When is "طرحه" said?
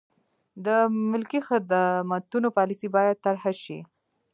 3.25-3.51